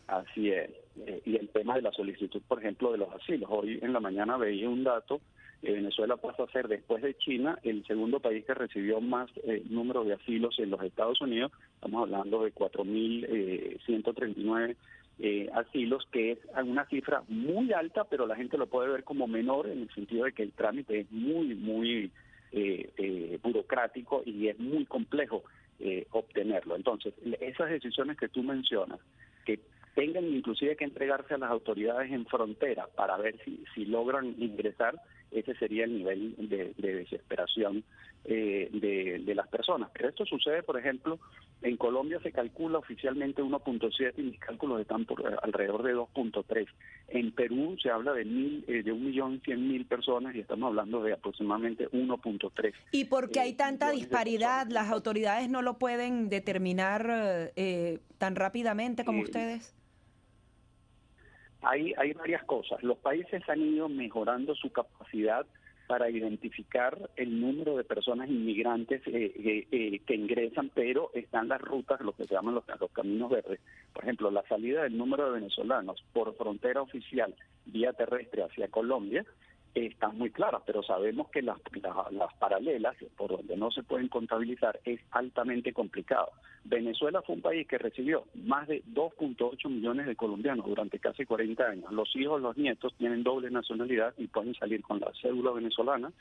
Así 0.07 0.51
es. 0.51 0.69
Eh, 1.07 1.21
y 1.25 1.35
el 1.37 1.49
tema 1.49 1.75
de 1.75 1.81
la 1.81 1.91
solicitud, 1.91 2.41
por 2.47 2.59
ejemplo, 2.59 2.91
de 2.91 2.97
los 2.97 3.09
asilos. 3.13 3.49
Hoy 3.51 3.79
en 3.81 3.93
la 3.93 3.99
mañana 3.99 4.37
veía 4.37 4.69
un 4.69 4.83
dato 4.83 5.21
Venezuela 5.61 6.17
pasa 6.17 6.43
a 6.43 6.51
ser, 6.51 6.67
después 6.67 7.01
de 7.03 7.15
China, 7.15 7.59
el 7.63 7.85
segundo 7.85 8.19
país 8.19 8.43
que 8.45 8.55
recibió 8.55 8.99
más 8.99 9.29
eh, 9.43 9.63
número 9.69 10.03
de 10.03 10.13
asilos 10.13 10.57
en 10.59 10.71
los 10.71 10.81
Estados 10.81 11.21
Unidos. 11.21 11.51
Estamos 11.75 12.01
hablando 12.03 12.43
de 12.43 12.51
4.139 12.53 14.71
eh, 14.71 14.75
eh, 15.19 15.49
asilos, 15.53 16.07
que 16.11 16.31
es 16.31 16.39
una 16.63 16.85
cifra 16.87 17.21
muy 17.27 17.71
alta, 17.73 18.05
pero 18.05 18.25
la 18.25 18.35
gente 18.35 18.57
lo 18.57 18.65
puede 18.65 18.89
ver 18.89 19.03
como 19.03 19.27
menor 19.27 19.67
en 19.67 19.83
el 19.83 19.93
sentido 19.93 20.25
de 20.25 20.33
que 20.33 20.41
el 20.43 20.51
trámite 20.51 21.01
es 21.01 21.11
muy, 21.11 21.53
muy 21.55 22.09
burocrático 23.43 24.23
y 24.25 24.47
es 24.47 24.57
muy 24.59 24.85
complejo 24.85 25.43
obtenerlo. 26.09 26.75
Entonces, 26.75 27.13
esas 27.39 27.69
decisiones 27.69 28.17
que 28.17 28.29
tú 28.29 28.41
mencionas, 28.43 28.99
que 29.45 29.59
tengan 29.95 30.25
inclusive 30.25 30.75
que 30.75 30.83
entregarse 30.83 31.33
a 31.33 31.37
las 31.37 31.49
autoridades 31.51 32.11
en 32.11 32.25
frontera 32.25 32.87
para 32.95 33.15
ver 33.17 33.37
si, 33.45 33.63
si 33.73 33.85
logran 33.85 34.35
ingresar, 34.37 34.99
ese 35.31 35.55
sería 35.55 35.85
el 35.85 35.97
nivel 35.97 36.35
de, 36.37 36.73
desesperación 36.77 37.83
eh, 38.25 38.69
de, 38.71 39.35
las 39.35 39.47
personas. 39.47 39.89
Pero 39.93 40.09
esto 40.09 40.25
sucede, 40.25 40.61
por 40.61 40.77
ejemplo, 40.77 41.19
en 41.61 41.77
Colombia 41.77 42.19
se 42.21 42.31
calcula 42.31 42.79
oficialmente 42.79 43.41
1.7 43.41 44.13
y 44.17 44.21
mis 44.23 44.39
cálculos 44.39 44.81
están 44.81 45.05
por 45.05 45.23
alrededor 45.41 45.83
de 45.83 45.95
2.3. 45.95 46.67
En 47.07 47.31
Perú 47.31 47.77
se 47.81 47.89
habla 47.89 48.13
de 48.13 48.25
mil, 48.25 48.65
eh, 48.67 48.83
de 48.83 48.91
un 48.91 49.05
millón 49.05 49.41
cien 49.43 49.67
mil 49.67 49.85
personas 49.85 50.35
y 50.35 50.39
estamos 50.39 50.67
hablando 50.67 51.01
de 51.01 51.13
aproximadamente 51.13 51.89
1.3. 51.89 52.73
¿Y 52.91 53.05
por 53.05 53.29
qué 53.29 53.39
hay 53.39 53.51
eh, 53.51 53.55
tanta 53.55 53.91
disparidad? 53.91 54.67
¿Las 54.67 54.89
autoridades 54.89 55.49
no 55.49 55.61
lo 55.61 55.77
pueden 55.77 56.29
determinar 56.29 57.51
tan 58.17 58.35
rápidamente 58.35 59.05
como 59.05 59.21
ustedes? 59.21 59.73
Hay, 61.61 61.93
hay 61.97 62.13
varias 62.13 62.43
cosas. 62.45 62.81
Los 62.83 62.97
países 62.97 63.47
han 63.47 63.61
ido 63.61 63.87
mejorando 63.89 64.55
su 64.55 64.71
capacidad 64.71 65.45
para 65.91 66.09
identificar 66.09 66.97
el 67.17 67.41
número 67.41 67.75
de 67.75 67.83
personas 67.83 68.29
inmigrantes 68.29 69.01
eh, 69.07 69.33
eh, 69.35 69.67
eh, 69.71 69.99
que 70.05 70.15
ingresan, 70.15 70.71
pero 70.73 71.11
están 71.13 71.49
las 71.49 71.59
rutas, 71.59 71.99
lo 71.99 72.13
que 72.13 72.25
se 72.25 72.33
llaman 72.33 72.55
los, 72.55 72.63
los, 72.79 72.91
caminos 72.91 73.29
verdes. 73.29 73.59
Por 73.91 74.05
ejemplo, 74.05 74.31
la 74.31 74.41
salida 74.43 74.83
del 74.83 74.97
número 74.97 75.25
de 75.25 75.39
venezolanos 75.39 76.01
por 76.13 76.33
frontera 76.37 76.81
oficial 76.81 77.35
vía 77.65 77.91
terrestre 77.91 78.43
hacia 78.43 78.69
Colombia 78.69 79.25
están 79.73 80.17
muy 80.17 80.31
claras, 80.31 80.61
pero 80.65 80.83
sabemos 80.83 81.29
que 81.29 81.41
las, 81.41 81.57
las, 82.11 82.33
paralelas, 82.35 82.95
por 83.17 83.31
donde 83.31 83.55
no 83.55 83.71
se 83.71 83.83
pueden 83.83 84.07
contabilizar, 84.07 84.79
es 84.83 84.99
altamente 85.11 85.73
complicado. 85.73 86.31
Venezuela 86.63 87.21
fue 87.21 87.35
un 87.35 87.41
país 87.41 87.67
que 87.67 87.77
recibió 87.77 88.25
más 88.35 88.67
de 88.67 88.83
2.8 88.93 89.69
millones 89.69 90.05
de 90.07 90.15
colombianos 90.15 90.65
durante 90.65 90.99
casi 90.99 91.25
40 91.25 91.63
años. 91.63 91.91
Los 91.91 92.15
hijos, 92.15 92.41
los 92.41 92.57
nietos 92.57 92.93
tienen 92.97 93.23
doble 93.23 93.49
nacionalidad 93.49 94.13
y 94.17 94.27
pueden 94.27 94.53
salir 94.55 94.81
con 94.81 94.99
la 94.99 95.11
cédula 95.21 95.51
venezolana 95.51 96.11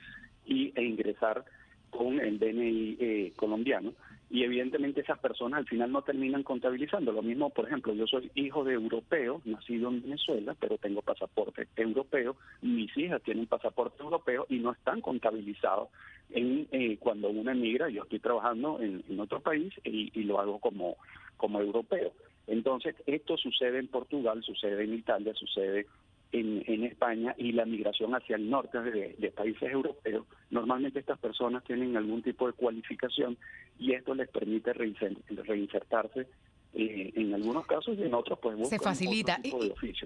y, 0.46 0.72
e 0.74 0.82
ingresar 0.84 1.44
con 1.90 2.20
el 2.20 2.38
DNI 2.38 2.96
eh, 3.00 3.32
colombiano 3.36 3.92
y 4.30 4.44
evidentemente 4.44 5.00
esas 5.00 5.18
personas 5.18 5.58
al 5.58 5.66
final 5.66 5.90
no 5.90 6.02
terminan 6.02 6.44
contabilizando. 6.44 7.10
Lo 7.10 7.20
mismo, 7.20 7.50
por 7.50 7.66
ejemplo, 7.66 7.92
yo 7.94 8.06
soy 8.06 8.30
hijo 8.36 8.62
de 8.62 8.74
europeo, 8.74 9.42
nacido 9.44 9.88
en 9.88 10.02
Venezuela, 10.02 10.54
pero 10.58 10.78
tengo 10.78 11.02
pasaporte 11.02 11.66
europeo, 11.74 12.36
mis 12.62 12.96
hijas 12.96 13.20
tienen 13.22 13.46
pasaporte 13.46 14.00
europeo 14.02 14.46
y 14.48 14.60
no 14.60 14.70
están 14.70 15.00
contabilizados 15.00 15.88
en 16.30 16.68
eh, 16.70 16.96
cuando 16.98 17.28
uno 17.28 17.50
emigra, 17.50 17.88
yo 17.88 18.04
estoy 18.04 18.20
trabajando 18.20 18.80
en, 18.80 19.18
otro 19.18 19.40
país 19.40 19.74
y, 19.82 20.12
y, 20.14 20.22
lo 20.22 20.40
hago 20.40 20.60
como, 20.60 20.96
como 21.36 21.60
europeo. 21.60 22.12
Entonces, 22.46 22.94
esto 23.06 23.36
sucede 23.36 23.80
en 23.80 23.88
Portugal, 23.88 24.42
sucede 24.44 24.84
en 24.84 24.94
Italia, 24.94 25.34
sucede 25.34 25.86
en, 26.32 26.84
España 26.84 27.34
y 27.36 27.52
la 27.52 27.64
migración 27.64 28.14
hacia 28.14 28.36
el 28.36 28.48
norte 28.48 28.80
de, 28.80 29.32
países 29.32 29.70
europeos, 29.70 30.26
normalmente 30.50 31.00
estas 31.00 31.18
personas 31.18 31.64
tienen 31.64 31.96
algún 31.96 32.22
tipo 32.22 32.46
de 32.46 32.52
cualificación 32.52 33.36
y 33.78 33.92
esto 33.92 34.14
les 34.14 34.28
permite 34.28 34.72
reinsertarse 34.72 36.26
eh, 36.72 37.12
en 37.16 37.34
algunos 37.34 37.66
casos 37.66 37.98
y 37.98 38.02
en 38.04 38.14
otros 38.14 38.38
pues 38.40 38.68
se 38.68 38.78
facilita. 38.78 39.40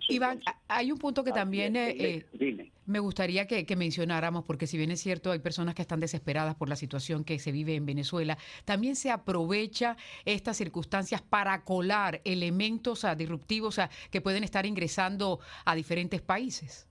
Iván 0.08 0.40
hay 0.66 0.90
un 0.92 0.98
punto 0.98 1.22
que 1.22 1.30
también 1.30 1.76
eh, 1.76 2.24
eh, 2.40 2.70
me 2.86 3.00
gustaría 3.00 3.46
que, 3.46 3.76
mencionáramos 3.76 4.44
porque 4.44 4.66
si 4.66 4.78
bien 4.78 4.90
es 4.90 5.00
cierto 5.00 5.30
hay 5.30 5.40
personas 5.40 5.74
que 5.74 5.82
están 5.82 6.00
desesperadas 6.00 6.54
por 6.54 6.70
la 6.70 6.76
situación 6.76 7.22
que 7.22 7.38
se 7.38 7.52
vive 7.52 7.74
en 7.74 7.84
Venezuela 7.84 8.38
también 8.64 8.96
se 8.96 9.10
aprovecha 9.10 9.98
estas 10.24 10.56
circunstancias 10.56 11.20
para 11.20 11.64
colar 11.64 12.22
elementos 12.24 13.04
disruptivos 13.18 13.78
que 14.10 14.22
pueden 14.22 14.42
estar 14.42 14.64
ingresando 14.64 15.40
a 15.66 15.74
diferentes 15.74 16.22
países. 16.22 16.88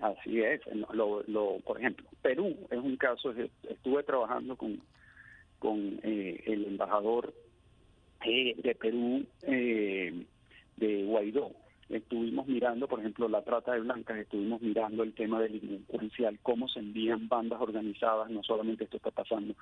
Así 0.00 0.40
es 0.40 0.60
lo, 0.92 1.58
por 1.64 1.80
ejemplo 1.80 2.08
Perú 2.22 2.56
es 2.70 2.78
un 2.78 2.96
caso 2.96 3.34
estuve 3.68 4.04
trabajando 4.04 4.56
con 4.56 4.80
con 5.58 5.98
el 6.04 6.66
embajador 6.66 7.34
eh, 8.24 8.54
de 8.62 8.74
Perú, 8.74 9.24
eh, 9.42 10.24
de 10.76 11.04
Guaidó. 11.04 11.52
Estuvimos 11.88 12.46
mirando, 12.46 12.88
por 12.88 13.00
ejemplo, 13.00 13.28
la 13.28 13.42
trata 13.42 13.72
de 13.72 13.80
blancas, 13.80 14.18
estuvimos 14.18 14.62
mirando 14.62 15.02
el 15.02 15.12
tema 15.12 15.40
delincuencial, 15.40 16.38
cómo 16.42 16.66
se 16.68 16.80
envían 16.80 17.28
bandas 17.28 17.60
organizadas, 17.60 18.30
no 18.30 18.42
solamente 18.42 18.84
esto 18.84 18.96
está 18.96 19.10
pasando 19.10 19.54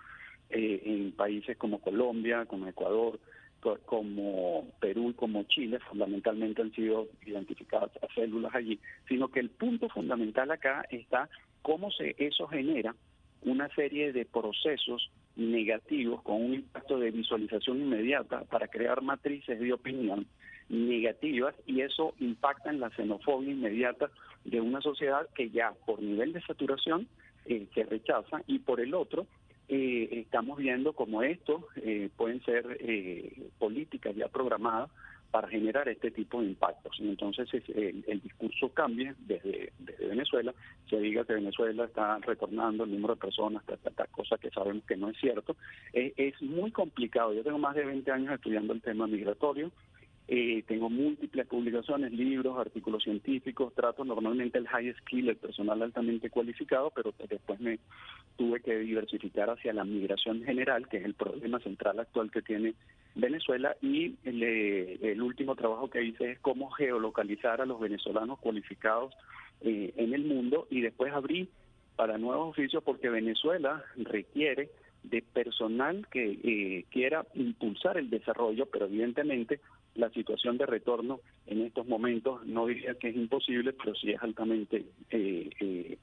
eh, 0.50 0.80
en 0.84 1.12
países 1.12 1.56
como 1.56 1.80
Colombia, 1.80 2.46
como 2.46 2.68
Ecuador, 2.68 3.18
como 3.84 4.68
Perú 4.80 5.10
y 5.10 5.14
como 5.14 5.44
Chile, 5.44 5.78
fundamentalmente 5.88 6.62
han 6.62 6.72
sido 6.72 7.08
identificadas 7.24 7.90
células 8.14 8.54
allí, 8.54 8.78
sino 9.08 9.28
que 9.28 9.40
el 9.40 9.50
punto 9.50 9.88
fundamental 9.88 10.50
acá 10.50 10.84
está 10.90 11.28
cómo 11.62 11.90
se 11.92 12.16
eso 12.18 12.48
genera 12.48 12.94
una 13.42 13.68
serie 13.74 14.12
de 14.12 14.24
procesos 14.24 15.10
negativos 15.36 16.22
con 16.22 16.42
un 16.42 16.54
impacto 16.54 16.98
de 16.98 17.10
visualización 17.10 17.80
inmediata 17.80 18.42
para 18.44 18.68
crear 18.68 19.02
matrices 19.02 19.58
de 19.58 19.72
opinión 19.72 20.26
negativas 20.68 21.54
y 21.66 21.80
eso 21.80 22.14
impacta 22.20 22.70
en 22.70 22.80
la 22.80 22.90
xenofobia 22.90 23.52
inmediata 23.52 24.10
de 24.44 24.60
una 24.60 24.80
sociedad 24.80 25.28
que 25.34 25.50
ya 25.50 25.72
por 25.86 26.02
nivel 26.02 26.32
de 26.32 26.42
saturación 26.42 27.08
eh, 27.46 27.66
se 27.74 27.84
rechaza 27.84 28.42
y 28.46 28.58
por 28.60 28.80
el 28.80 28.94
otro 28.94 29.26
eh, 29.68 30.08
estamos 30.20 30.58
viendo 30.58 30.92
como 30.92 31.22
esto 31.22 31.66
eh, 31.76 32.10
pueden 32.16 32.44
ser 32.44 32.76
eh, 32.80 33.50
políticas 33.58 34.14
ya 34.14 34.28
programadas 34.28 34.90
para 35.32 35.48
generar 35.48 35.88
este 35.88 36.10
tipo 36.10 36.40
de 36.40 36.48
impactos. 36.48 36.94
Y 37.00 37.08
entonces 37.08 37.48
el, 37.74 38.20
discurso 38.22 38.68
cambia 38.68 39.16
desde, 39.18 39.72
Venezuela, 39.98 40.54
se 40.88 40.98
diga 41.00 41.24
que 41.24 41.32
Venezuela 41.32 41.86
está 41.86 42.18
retornando 42.18 42.84
el 42.84 42.90
número 42.90 43.14
de 43.14 43.20
personas, 43.20 43.64
esta, 43.66 44.06
cosa 44.08 44.36
que 44.36 44.50
sabemos 44.50 44.84
que 44.84 44.96
no 44.96 45.08
es 45.08 45.16
cierto. 45.18 45.56
es 45.94 46.40
muy 46.42 46.70
complicado. 46.70 47.32
Yo 47.32 47.42
tengo 47.42 47.58
más 47.58 47.74
de 47.74 47.86
20 47.86 48.12
años 48.12 48.34
estudiando 48.34 48.74
el 48.74 48.82
tema 48.82 49.06
migratorio, 49.06 49.72
eh, 50.34 50.64
tengo 50.66 50.88
múltiples 50.88 51.46
publicaciones, 51.46 52.10
libros, 52.10 52.58
artículos 52.58 53.02
científicos, 53.02 53.74
trato 53.74 54.02
normalmente 54.02 54.56
el 54.56 54.66
high 54.66 54.90
skill, 54.94 55.28
el 55.28 55.36
personal 55.36 55.82
altamente 55.82 56.30
cualificado, 56.30 56.90
pero 56.90 57.12
después 57.28 57.60
me 57.60 57.78
tuve 58.38 58.60
que 58.60 58.78
diversificar 58.78 59.50
hacia 59.50 59.74
la 59.74 59.84
migración 59.84 60.42
general, 60.42 60.88
que 60.88 60.96
es 60.96 61.04
el 61.04 61.12
problema 61.12 61.60
central 61.60 62.00
actual 62.00 62.30
que 62.30 62.40
tiene 62.40 62.72
Venezuela, 63.14 63.76
y 63.82 64.14
el, 64.24 64.42
el 64.42 65.20
último 65.20 65.54
trabajo 65.54 65.90
que 65.90 66.02
hice 66.02 66.30
es 66.30 66.38
cómo 66.38 66.70
geolocalizar 66.70 67.60
a 67.60 67.66
los 67.66 67.78
venezolanos 67.78 68.38
cualificados 68.38 69.12
eh, 69.60 69.92
en 69.96 70.14
el 70.14 70.24
mundo, 70.24 70.66
y 70.70 70.80
después 70.80 71.12
abrí 71.12 71.50
para 71.94 72.16
nuevos 72.16 72.52
oficios 72.52 72.82
porque 72.82 73.10
Venezuela 73.10 73.84
requiere 73.96 74.70
de 75.02 75.20
personal 75.20 76.06
que 76.10 76.38
eh, 76.42 76.86
quiera 76.90 77.26
impulsar 77.34 77.98
el 77.98 78.08
desarrollo, 78.08 78.64
pero 78.64 78.86
evidentemente 78.86 79.60
la 79.94 80.10
situación 80.10 80.58
de 80.58 80.66
retorno 80.66 81.20
en 81.46 81.62
estos 81.62 81.86
momentos 81.86 82.44
no 82.46 82.66
diría 82.66 82.94
que 82.94 83.08
es 83.08 83.16
imposible, 83.16 83.72
pero 83.72 83.94
sí 83.94 84.10
es 84.10 84.22
altamente 84.22 84.86
eh, 85.10 85.50
eh, 85.60 85.98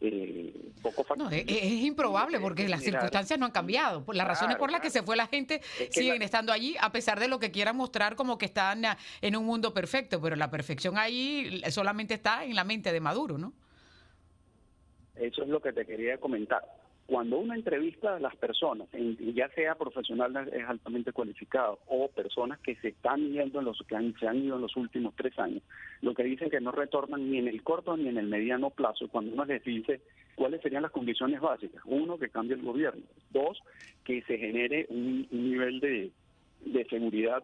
eh 0.00 0.72
poco 0.82 1.04
factible. 1.04 1.44
es, 1.46 1.84
improbable 1.84 2.40
porque 2.40 2.68
las 2.68 2.82
circunstancias 2.82 3.38
no 3.38 3.46
han 3.46 3.52
cambiado. 3.52 4.04
Las 4.12 4.26
razones 4.26 4.56
por 4.56 4.70
las 4.70 4.80
que 4.80 4.90
se 4.90 5.02
fue 5.02 5.16
la 5.16 5.26
gente 5.26 5.60
siguen 5.90 6.22
estando 6.22 6.52
allí, 6.52 6.76
a 6.80 6.92
pesar 6.92 7.20
de 7.20 7.28
lo 7.28 7.38
que 7.38 7.50
quieran 7.50 7.76
mostrar 7.76 8.16
como 8.16 8.38
que 8.38 8.46
están 8.46 8.82
en 9.20 9.36
un 9.36 9.44
mundo 9.44 9.72
perfecto, 9.72 10.20
pero 10.20 10.36
la 10.36 10.50
perfección 10.50 10.98
ahí 10.98 11.62
solamente 11.70 12.14
está 12.14 12.44
en 12.44 12.54
la 12.54 12.64
mente 12.64 12.92
de 12.92 13.00
Maduro, 13.00 13.38
¿no? 13.38 13.52
Eso 15.16 15.42
es 15.42 15.48
lo 15.48 15.60
que 15.60 15.72
te 15.72 15.84
quería 15.84 16.18
comentar 16.18 16.62
cuando 17.10 17.40
uno 17.40 17.54
entrevista 17.54 18.14
a 18.14 18.20
las 18.20 18.36
personas, 18.36 18.86
ya 19.34 19.48
sea 19.48 19.74
profesionales 19.74 20.48
altamente 20.68 21.12
cualificados 21.12 21.80
o 21.88 22.06
personas 22.06 22.60
que 22.60 22.76
se 22.76 22.90
están 22.90 23.32
yendo 23.32 23.58
en 23.58 23.64
los 23.64 23.82
que 23.88 23.96
se 24.20 24.28
han 24.28 24.44
ido 24.44 24.54
en 24.54 24.62
los 24.62 24.76
últimos 24.76 25.12
tres 25.16 25.36
años, 25.40 25.60
lo 26.02 26.14
que 26.14 26.22
dicen 26.22 26.50
que 26.50 26.60
no 26.60 26.70
retornan 26.70 27.28
ni 27.28 27.38
en 27.38 27.48
el 27.48 27.64
corto 27.64 27.96
ni 27.96 28.08
en 28.08 28.16
el 28.16 28.28
mediano 28.28 28.70
plazo, 28.70 29.08
cuando 29.08 29.32
uno 29.32 29.44
les 29.44 29.64
dice 29.64 30.00
cuáles 30.36 30.62
serían 30.62 30.82
las 30.82 30.92
condiciones 30.92 31.40
básicas. 31.40 31.82
Uno, 31.84 32.16
que 32.16 32.28
cambie 32.28 32.54
el 32.54 32.62
gobierno. 32.62 33.02
Dos, 33.30 33.58
que 34.04 34.22
se 34.22 34.38
genere 34.38 34.86
un, 34.88 35.26
nivel 35.32 35.80
de, 35.80 36.12
de 36.64 36.84
seguridad 36.84 37.42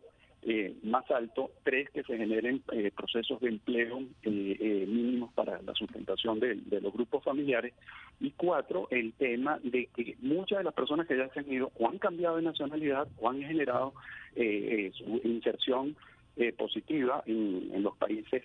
eh, 0.48 0.76
más 0.84 1.10
alto, 1.10 1.50
tres, 1.64 1.90
que 1.90 2.04
se 2.04 2.16
generen 2.16 2.62
eh, 2.70 2.92
procesos 2.96 3.40
de 3.40 3.48
empleo 3.48 3.98
eh, 4.22 4.84
mínimos 4.86 5.32
para 5.32 5.60
la 5.60 5.74
sustentación 5.74 6.38
de, 6.38 6.54
los 6.80 6.92
grupos 6.92 7.24
familiares, 7.24 7.74
y 8.20 8.30
cuatro, 8.30 8.86
el 8.92 9.12
tema 9.14 9.58
de 9.64 9.88
que 9.96 10.14
muchas 10.20 10.58
de 10.58 10.64
las 10.64 10.72
personas 10.72 11.08
que 11.08 11.18
ya 11.18 11.28
se 11.30 11.40
han 11.40 11.52
ido 11.52 11.72
o 11.80 11.88
han 11.88 11.98
cambiado 11.98 12.36
de 12.36 12.42
nacionalidad 12.42 13.08
o 13.18 13.28
han 13.28 13.42
generado 13.42 13.92
su 14.36 15.20
inserción 15.24 15.96
positiva 16.56 17.24
en, 17.26 17.82
los 17.82 17.96
países 17.96 18.44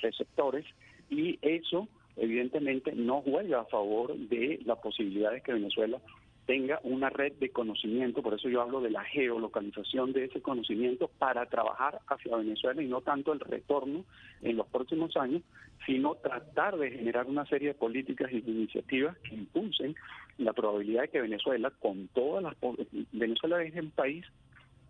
receptores, 0.00 0.64
y 1.10 1.38
eso 1.42 1.86
evidentemente 2.16 2.92
no 2.94 3.20
juega 3.20 3.60
a 3.60 3.64
favor 3.66 4.16
de 4.16 4.58
la 4.64 4.76
posibilidad 4.76 5.32
de 5.32 5.42
que 5.42 5.52
Venezuela 5.52 6.00
tenga 6.46 6.80
una 6.82 7.08
red 7.08 7.34
de 7.34 7.50
conocimiento, 7.50 8.22
por 8.22 8.34
eso 8.34 8.48
yo 8.48 8.62
hablo 8.62 8.80
de 8.80 8.90
la 8.90 9.04
geolocalización 9.04 10.12
de 10.12 10.24
ese 10.24 10.42
conocimiento 10.42 11.08
para 11.18 11.46
trabajar 11.46 12.00
hacia 12.08 12.36
Venezuela 12.36 12.82
y 12.82 12.88
no 12.88 13.00
tanto 13.00 13.32
el 13.32 13.40
retorno 13.40 14.04
en 14.42 14.56
los 14.56 14.66
próximos 14.66 15.16
años, 15.16 15.42
sino 15.86 16.16
tratar 16.16 16.76
de 16.78 16.90
generar 16.90 17.26
una 17.26 17.46
serie 17.46 17.68
de 17.68 17.74
políticas 17.74 18.32
y 18.32 18.38
iniciativas 18.38 19.16
que 19.18 19.34
impulsen 19.34 19.94
la 20.38 20.52
probabilidad 20.52 21.02
de 21.02 21.08
que 21.08 21.20
Venezuela, 21.20 21.70
con 21.70 22.08
todas 22.08 22.42
las... 22.42 22.56
Venezuela 23.12 23.62
es 23.62 23.76
el 23.76 23.90
país 23.90 24.24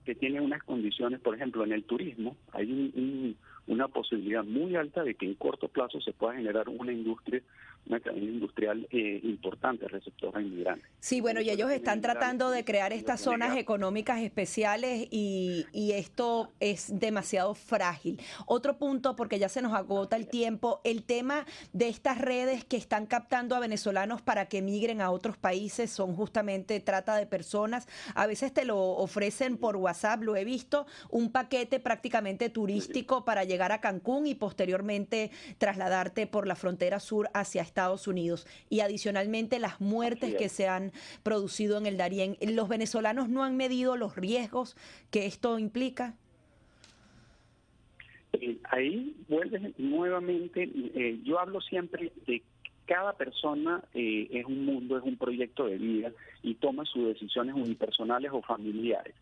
que 0.04 0.14
tiene 0.14 0.40
unas 0.40 0.62
condiciones, 0.64 1.20
por 1.20 1.34
ejemplo, 1.34 1.64
en 1.64 1.72
el 1.72 1.84
turismo, 1.84 2.36
hay 2.52 3.36
una 3.66 3.88
posibilidad 3.88 4.42
muy 4.42 4.74
alta 4.74 5.04
de 5.04 5.14
que 5.14 5.26
en 5.26 5.34
corto 5.34 5.68
plazo 5.68 6.00
se 6.00 6.12
pueda 6.12 6.34
generar 6.34 6.68
una 6.68 6.92
industria 6.92 7.40
una 7.86 8.00
cadena 8.00 8.26
industrial 8.26 8.86
eh, 8.90 9.20
importante 9.24 9.88
receptora 9.88 10.40
inmigrantes. 10.40 10.88
Sí, 11.00 11.20
bueno, 11.20 11.40
y 11.40 11.50
ellos 11.50 11.70
están 11.70 12.00
tratando 12.00 12.50
de 12.50 12.64
crear 12.64 12.92
estas 12.92 13.20
zonas 13.20 13.56
económicas 13.56 14.20
especiales 14.20 15.08
y, 15.10 15.66
y, 15.72 15.92
esto 15.92 16.52
es 16.60 16.98
demasiado 16.98 17.54
frágil. 17.54 18.20
Otro 18.46 18.78
punto, 18.78 19.16
porque 19.16 19.38
ya 19.38 19.48
se 19.48 19.62
nos 19.62 19.72
agota 19.74 20.16
el 20.16 20.28
tiempo, 20.28 20.80
el 20.84 21.02
tema 21.02 21.44
de 21.72 21.88
estas 21.88 22.18
redes 22.18 22.64
que 22.64 22.76
están 22.76 23.06
captando 23.06 23.56
a 23.56 23.60
venezolanos 23.60 24.22
para 24.22 24.46
que 24.46 24.62
migren 24.62 25.00
a 25.00 25.10
otros 25.10 25.36
países 25.36 25.90
son 25.90 26.14
justamente 26.14 26.78
trata 26.80 27.16
de 27.16 27.26
personas. 27.26 27.88
A 28.14 28.26
veces 28.26 28.52
te 28.52 28.64
lo 28.64 28.78
ofrecen 28.78 29.56
por 29.56 29.76
WhatsApp, 29.76 30.22
lo 30.22 30.36
he 30.36 30.44
visto, 30.44 30.86
un 31.10 31.32
paquete 31.32 31.80
prácticamente 31.80 32.48
turístico 32.48 33.24
para 33.24 33.44
llegar 33.44 33.72
a 33.72 33.80
Cancún 33.80 34.26
y 34.26 34.34
posteriormente 34.34 35.30
trasladarte 35.58 36.26
por 36.26 36.46
la 36.46 36.54
frontera 36.54 37.00
sur 37.00 37.28
hacia 37.34 37.62
Estados 37.72 38.06
Unidos 38.06 38.46
y 38.68 38.80
adicionalmente 38.80 39.58
las 39.58 39.80
muertes 39.80 40.34
que 40.34 40.50
se 40.50 40.68
han 40.68 40.92
producido 41.22 41.78
en 41.78 41.86
el 41.86 41.96
Darién. 41.96 42.36
¿Los 42.42 42.68
venezolanos 42.68 43.30
no 43.30 43.44
han 43.44 43.56
medido 43.56 43.96
los 43.96 44.14
riesgos 44.14 44.76
que 45.10 45.24
esto 45.24 45.58
implica? 45.58 46.14
Eh, 48.34 48.58
ahí 48.70 49.16
vuelve 49.26 49.72
nuevamente, 49.78 50.70
eh, 50.94 51.18
yo 51.24 51.38
hablo 51.38 51.62
siempre 51.62 52.12
de 52.26 52.42
cada 52.84 53.14
persona 53.14 53.82
eh, 53.94 54.28
es 54.30 54.44
un 54.44 54.66
mundo, 54.66 54.98
es 54.98 55.04
un 55.04 55.16
proyecto 55.16 55.66
de 55.66 55.78
vida 55.78 56.12
y 56.42 56.54
toma 56.56 56.84
sus 56.84 57.06
decisiones 57.06 57.54
unipersonales 57.54 58.32
o 58.34 58.42
familiares 58.42 59.14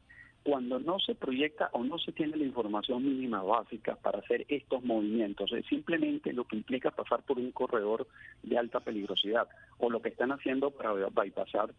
cuando 0.42 0.78
no 0.78 0.98
se 0.98 1.14
proyecta 1.14 1.68
o 1.72 1.84
no 1.84 1.98
se 1.98 2.12
tiene 2.12 2.36
la 2.36 2.44
información 2.44 3.04
mínima 3.04 3.42
básica 3.42 3.96
para 3.96 4.20
hacer 4.20 4.46
estos 4.48 4.82
movimientos, 4.82 5.52
es 5.52 5.66
simplemente 5.66 6.32
lo 6.32 6.44
que 6.44 6.56
implica 6.56 6.90
pasar 6.90 7.22
por 7.22 7.38
un 7.38 7.52
corredor 7.52 8.06
de 8.42 8.58
alta 8.58 8.80
peligrosidad 8.80 9.48
o 9.78 9.90
lo 9.90 10.00
que 10.00 10.08
están 10.08 10.32
haciendo 10.32 10.70
para 10.70 10.92
bypassar 10.92 11.70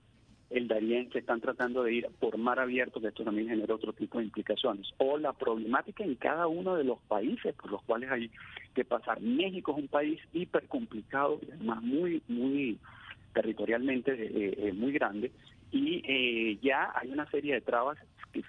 el 0.51 0.67
Darién, 0.67 1.09
que 1.09 1.19
están 1.19 1.39
tratando 1.39 1.83
de 1.83 1.93
ir 1.93 2.07
por 2.19 2.37
mar 2.37 2.59
abierto, 2.59 2.99
que 2.99 3.07
esto 3.07 3.23
también 3.23 3.47
genera 3.47 3.73
otro 3.73 3.93
tipo 3.93 4.17
de 4.17 4.25
implicaciones, 4.25 4.87
o 4.97 5.17
la 5.17 5.31
problemática 5.33 6.03
en 6.03 6.15
cada 6.15 6.47
uno 6.47 6.75
de 6.75 6.83
los 6.83 6.99
países 7.07 7.55
por 7.55 7.71
los 7.71 7.81
cuales 7.83 8.11
hay 8.11 8.29
que 8.75 8.83
pasar. 8.83 9.21
México 9.21 9.71
es 9.71 9.77
un 9.77 9.87
país 9.87 10.19
hiper 10.33 10.67
complicado, 10.67 11.39
además 11.53 11.81
muy, 11.81 12.21
muy 12.27 12.77
territorialmente 13.33 14.11
eh, 14.11 14.53
eh, 14.57 14.73
muy 14.73 14.91
grande, 14.91 15.31
y 15.71 16.03
eh, 16.05 16.59
ya 16.61 16.91
hay 16.95 17.09
una 17.09 17.29
serie 17.31 17.53
de 17.53 17.61
trabas 17.61 17.97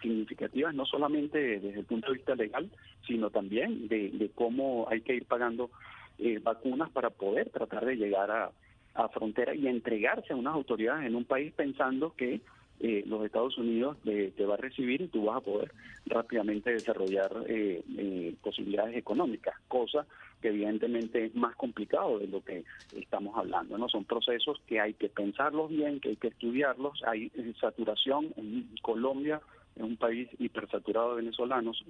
significativas, 0.00 0.74
no 0.74 0.84
solamente 0.86 1.60
desde 1.60 1.80
el 1.80 1.86
punto 1.86 2.08
de 2.08 2.18
vista 2.18 2.34
legal, 2.34 2.70
sino 3.06 3.30
también 3.30 3.88
de, 3.88 4.30
cómo 4.34 4.86
hay 4.90 5.00
que 5.00 5.14
ir 5.14 5.24
pagando 5.24 5.70
eh, 6.18 6.38
vacunas 6.42 6.90
para 6.90 7.10
poder 7.10 7.50
tratar 7.50 7.84
de 7.84 7.96
llegar 7.96 8.30
a, 8.30 8.50
a 8.94 9.08
frontera 9.08 9.54
y 9.54 9.66
entregarse 9.66 10.32
a 10.32 10.36
unas 10.36 10.54
autoridades 10.54 11.06
en 11.06 11.16
un 11.16 11.24
país 11.24 11.52
pensando 11.54 12.14
que 12.14 12.40
eh, 12.84 13.04
los 13.06 13.24
Estados 13.24 13.56
Unidos 13.58 13.96
te, 14.02 14.44
va 14.44 14.54
a 14.54 14.56
recibir 14.56 15.02
y 15.02 15.06
tú 15.06 15.26
vas 15.26 15.36
a 15.36 15.40
poder 15.40 15.72
rápidamente 16.06 16.72
desarrollar 16.72 17.30
eh, 17.46 17.80
eh, 17.96 18.34
posibilidades 18.42 18.96
económicas, 18.96 19.54
cosa 19.68 20.04
que 20.40 20.48
evidentemente 20.48 21.26
es 21.26 21.34
más 21.36 21.54
complicado 21.54 22.18
de 22.18 22.26
lo 22.26 22.42
que 22.42 22.64
estamos 22.96 23.38
hablando. 23.38 23.78
no 23.78 23.88
Son 23.88 24.04
procesos 24.04 24.60
que 24.66 24.80
hay 24.80 24.94
que 24.94 25.08
pensarlos 25.08 25.70
bien, 25.70 26.00
que 26.00 26.08
hay 26.08 26.16
que 26.16 26.28
estudiarlos. 26.28 27.00
Hay 27.06 27.30
saturación 27.60 28.34
en 28.36 28.68
Colombia, 28.82 29.40
es 29.76 29.82
un 29.82 29.96
país 29.96 30.28
hipersaturado 30.38 31.10
de 31.10 31.22
venezolanos, 31.22 31.84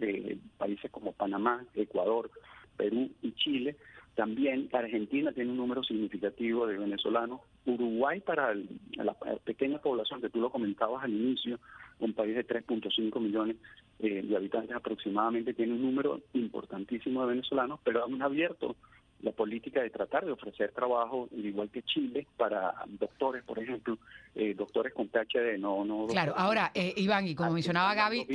países 0.59 0.91
como 0.91 1.13
Panamá, 1.13 1.65
Ecuador, 1.75 2.31
Perú 2.77 3.11
y 3.23 3.33
Chile 3.33 3.77
también 4.15 4.69
Argentina 4.73 5.33
tiene 5.33 5.53
un 5.53 5.57
número 5.57 5.83
significativo 5.83 6.67
de 6.67 6.77
venezolanos. 6.77 7.41
Uruguay, 7.65 8.21
para 8.21 8.55
la 8.97 9.15
pequeña 9.45 9.79
población 9.79 10.21
que 10.21 10.29
tú 10.29 10.41
lo 10.41 10.51
comentabas 10.51 11.05
al 11.05 11.13
inicio, 11.13 11.59
un 11.99 12.13
país 12.13 12.35
de 12.35 12.47
3.5 12.47 13.21
millones 13.21 13.57
eh, 14.01 14.23
de 14.23 14.37
habitantes 14.37 14.77
aproximadamente, 14.77 15.55
tiene 15.55 15.73
un 15.73 15.83
número 15.83 16.21
importantísimo 16.35 17.23
de 17.23 17.29
venezolanos, 17.29 17.81
pero 17.85 18.05
han 18.05 18.21
abierto 18.21 18.77
la 19.23 19.31
política 19.31 19.81
de 19.81 19.91
tratar 19.91 20.25
de 20.25 20.33
ofrecer 20.33 20.73
trabajo, 20.73 21.29
igual 21.33 21.71
que 21.71 21.83
Chile, 21.83 22.27
para 22.37 22.75
doctores, 22.89 23.45
por 23.45 23.59
ejemplo, 23.59 23.97
eh, 24.35 24.55
doctores 24.55 24.93
con 24.93 25.09
PhD, 25.09 25.59
no... 25.59 25.85
no 25.85 26.07
claro, 26.09 26.35
ahora, 26.37 26.73
eh, 26.75 26.93
Iván, 26.97 27.29
y 27.29 27.35
como 27.35 27.53
mencionaba 27.53 27.95
Gaby, 27.95 28.27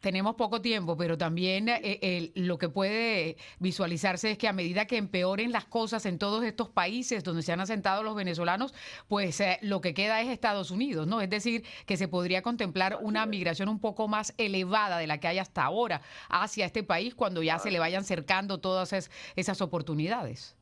tenemos 0.00 0.34
poco 0.34 0.60
tiempo, 0.60 0.96
pero 0.96 1.16
también 1.16 1.68
eh, 1.68 2.32
lo 2.34 2.58
que 2.58 2.68
puede 2.68 3.36
visualizarse 3.60 4.32
es 4.32 4.38
que 4.38 4.48
a 4.48 4.52
medida 4.52 4.86
que 4.86 4.96
empeoren 4.96 5.52
las 5.52 5.66
cosas 5.66 6.04
en 6.04 6.18
todos 6.18 6.42
estos 6.44 6.68
países 6.68 7.22
donde 7.22 7.42
se 7.42 7.52
han 7.52 7.60
asentado 7.60 8.02
los 8.02 8.16
venezolanos, 8.16 8.74
pues 9.06 9.40
lo 9.62 9.80
que 9.80 9.94
queda 9.94 10.20
es 10.20 10.28
Estados 10.28 10.72
Unidos, 10.72 11.06
¿no? 11.06 11.20
Es 11.20 11.30
decir, 11.30 11.64
que 11.86 11.96
se 11.96 12.08
podría 12.08 12.42
contemplar 12.42 12.98
una 13.02 13.24
migración 13.26 13.68
un 13.68 13.78
poco 13.78 14.08
más 14.08 14.34
elevada 14.36 14.98
de 14.98 15.06
la 15.06 15.18
que 15.18 15.28
hay 15.28 15.38
hasta 15.38 15.62
ahora 15.62 16.02
hacia 16.28 16.66
este 16.66 16.82
país 16.82 17.14
cuando 17.14 17.42
ya 17.42 17.60
se 17.60 17.70
le 17.70 17.78
vayan 17.78 18.04
cercando 18.04 18.58
todas 18.58 18.92
esas 19.36 19.60
oportunidades 19.60 19.91
oportunidades. 19.92 20.56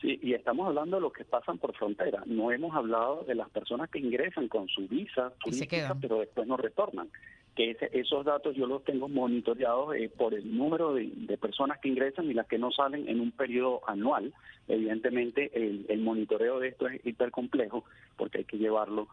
Sí, 0.00 0.18
y 0.22 0.34
estamos 0.34 0.68
hablando 0.68 0.96
de 0.96 1.02
los 1.02 1.12
que 1.12 1.24
pasan 1.24 1.58
por 1.58 1.74
frontera. 1.74 2.22
No 2.26 2.52
hemos 2.52 2.74
hablado 2.74 3.24
de 3.26 3.34
las 3.34 3.48
personas 3.48 3.88
que 3.88 3.98
ingresan 3.98 4.48
con 4.48 4.68
su 4.68 4.86
visa 4.86 5.32
turística, 5.42 5.96
pero 5.98 6.18
después 6.18 6.46
no 6.46 6.56
retornan. 6.56 7.08
Que 7.56 7.76
esos 7.92 8.24
datos 8.24 8.56
yo 8.56 8.66
los 8.66 8.82
tengo 8.82 9.08
monitoreados 9.08 9.94
eh, 9.94 10.10
por 10.14 10.34
el 10.34 10.56
número 10.56 10.92
de, 10.92 11.38
personas 11.40 11.78
que 11.78 11.88
ingresan 11.88 12.28
y 12.28 12.34
las 12.34 12.48
que 12.48 12.58
no 12.58 12.72
salen 12.72 13.08
en 13.08 13.20
un 13.20 13.30
periodo 13.30 13.80
anual. 13.88 14.34
Evidentemente, 14.66 15.50
el, 15.54 15.86
el 15.88 16.00
monitoreo 16.00 16.58
de 16.58 16.68
esto 16.68 16.88
es 16.88 17.00
hiper 17.06 17.30
complejo 17.30 17.84
porque 18.16 18.38
hay 18.38 18.44
que 18.44 18.58
llevarlo 18.58 19.08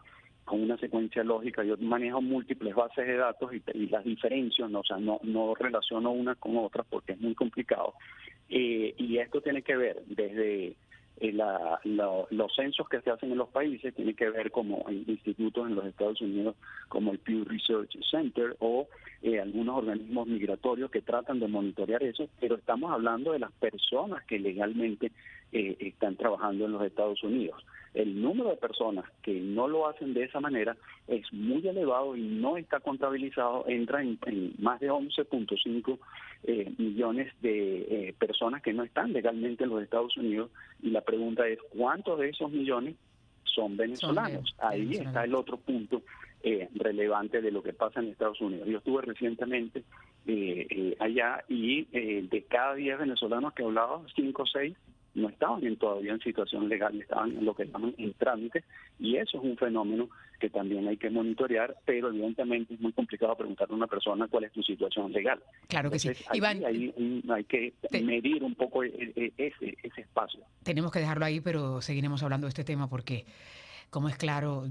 con 0.45 0.61
una 0.61 0.77
secuencia 0.77 1.23
lógica. 1.23 1.63
Yo 1.63 1.77
manejo 1.77 2.21
múltiples 2.21 2.75
bases 2.75 3.07
de 3.07 3.15
datos 3.15 3.51
y, 3.53 3.87
las 3.87 4.03
diferencio, 4.03 4.67
¿no? 4.67 4.79
o 4.79 4.83
sea, 4.83 4.97
no, 4.97 5.19
no 5.23 5.55
relaciono 5.55 6.11
una 6.11 6.35
con 6.35 6.57
otra 6.57 6.83
porque 6.83 7.13
es 7.13 7.21
muy 7.21 7.35
complicado. 7.35 7.93
Eh, 8.49 8.93
y 8.97 9.17
esto 9.17 9.41
tiene 9.41 9.61
que 9.61 9.77
ver 9.77 10.03
desde 10.07 10.75
eh, 11.21 11.33
los 11.91 12.55
censos 12.55 12.89
que 12.89 12.99
se 12.99 13.11
hacen 13.11 13.31
en 13.31 13.37
los 13.37 13.47
países, 13.47 13.95
tiene 13.95 14.13
que 14.13 14.29
ver 14.29 14.51
como 14.51 14.85
institutos 14.89 15.67
en 15.67 15.75
los 15.75 15.85
Estados 15.85 16.19
Unidos 16.19 16.55
como 16.89 17.11
el 17.11 17.19
Pew 17.19 17.45
Research 17.45 17.95
Center 18.09 18.57
o 18.59 18.87
eh, 19.21 19.39
algunos 19.39 19.77
organismos 19.77 20.27
migratorios 20.27 20.91
que 20.91 21.01
tratan 21.01 21.39
de 21.39 21.47
monitorear 21.47 22.03
eso, 22.03 22.27
pero 22.41 22.55
estamos 22.55 22.91
hablando 22.91 23.31
de 23.31 23.39
las 23.39 23.53
personas 23.53 24.25
que 24.25 24.37
legalmente 24.37 25.11
están 25.53 25.80
trabajando 26.21 26.65
en 26.65 26.73
los 26.73 26.83
Estados 26.83 27.23
Unidos 27.23 27.65
el 27.93 28.21
número 28.21 28.51
de 28.51 28.55
personas 28.55 29.05
que 29.21 29.33
no 29.33 29.67
lo 29.67 29.87
hacen 29.87 30.13
de 30.13 30.23
esa 30.23 30.39
manera 30.39 30.77
es 31.07 31.31
muy 31.33 31.67
elevado 31.67 32.15
y 32.15 32.21
no 32.21 32.57
está 32.57 32.79
contabilizado, 32.79 33.65
entra 33.67 34.01
en, 34.01 34.17
más 34.59 34.79
de 34.79 34.89
11.5 34.89 35.99
eh, 36.43 36.71
millones 36.77 37.33
de 37.41 37.81
eh, 37.81 38.15
personas 38.17 38.61
que 38.61 38.73
no 38.73 38.83
están 38.83 39.11
legalmente 39.11 39.63
en 39.63 39.71
los 39.71 39.83
Estados 39.83 40.15
Unidos 40.15 40.51
y 40.81 40.91
la 40.91 41.01
pregunta 41.01 41.47
es 41.47 41.59
cuántos 41.69 42.19
de 42.19 42.29
esos 42.29 42.49
millones 42.51 42.95
son 43.43 43.75
venezolanos. 43.75 44.55
Ahí 44.59 44.93
está 44.93 45.25
el 45.25 45.35
otro 45.35 45.57
punto 45.57 46.01
eh, 46.43 46.69
relevante 46.75 47.41
de 47.41 47.51
lo 47.51 47.61
que 47.61 47.73
pasa 47.73 47.99
en 47.99 48.07
Estados 48.07 48.39
Unidos. 48.39 48.69
Yo 48.69 48.77
estuve 48.77 49.01
recientemente 49.01 49.83
allá 50.99 51.43
y 51.49 51.83
de 51.83 52.45
cada 52.47 52.75
10 52.75 52.99
venezolanos 52.99 53.53
que 53.53 53.63
hablaba, 53.63 54.01
5 54.15 54.41
o 54.41 54.45
6 54.45 54.77
no 55.13 55.29
estaban 55.29 55.63
en, 55.65 55.77
todavía 55.77 56.13
en 56.13 56.19
situación 56.19 56.69
legal, 56.69 56.99
estaban 56.99 57.31
en 57.37 57.45
lo 57.45 57.53
que 57.53 57.65
llaman 57.65 57.93
en 57.97 58.13
trámite, 58.13 58.63
y 58.99 59.17
eso 59.17 59.37
es 59.37 59.43
un 59.43 59.57
fenómeno 59.57 60.09
que 60.39 60.49
también 60.49 60.87
hay 60.87 60.97
que 60.97 61.09
monitorear, 61.09 61.75
pero 61.85 62.09
evidentemente 62.09 62.73
es 62.73 62.79
muy 62.79 62.93
complicado 62.93 63.35
preguntarle 63.35 63.73
a 63.73 63.77
una 63.77 63.87
persona 63.87 64.27
cuál 64.27 64.45
es 64.45 64.51
tu 64.51 64.63
situación 64.63 65.11
legal. 65.11 65.39
Claro 65.67 65.91
que 65.91 65.99
sí. 65.99 66.09
Iván, 66.33 66.63
hay 66.65 67.43
que 67.43 67.73
medir 68.01 68.43
un 68.43 68.55
poco 68.55 68.83
e, 68.83 68.89
e, 69.15 69.33
ese, 69.37 69.77
ese 69.83 70.01
espacio. 70.01 70.41
Tenemos 70.63 70.91
que 70.91 70.99
dejarlo 70.99 71.25
ahí, 71.25 71.41
pero 71.41 71.81
seguiremos 71.81 72.23
hablando 72.23 72.47
de 72.47 72.49
este 72.49 72.63
tema 72.63 72.89
porque, 72.89 73.25
como 73.89 74.07
es 74.07 74.17
claro, 74.17 74.63